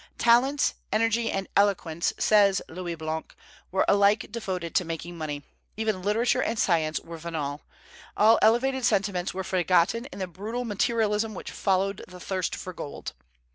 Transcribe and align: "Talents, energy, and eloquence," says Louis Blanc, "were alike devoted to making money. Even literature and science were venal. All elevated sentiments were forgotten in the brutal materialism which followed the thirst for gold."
"Talents, 0.17 0.73
energy, 0.91 1.29
and 1.29 1.47
eloquence," 1.55 2.11
says 2.17 2.59
Louis 2.67 2.95
Blanc, 2.95 3.35
"were 3.69 3.85
alike 3.87 4.31
devoted 4.31 4.73
to 4.73 4.83
making 4.83 5.15
money. 5.15 5.43
Even 5.77 6.01
literature 6.01 6.41
and 6.41 6.57
science 6.57 6.99
were 6.99 7.19
venal. 7.19 7.61
All 8.17 8.39
elevated 8.41 8.83
sentiments 8.83 9.35
were 9.35 9.43
forgotten 9.43 10.05
in 10.05 10.17
the 10.17 10.25
brutal 10.25 10.65
materialism 10.65 11.35
which 11.35 11.51
followed 11.51 12.03
the 12.07 12.19
thirst 12.19 12.55
for 12.55 12.73
gold." 12.73 13.13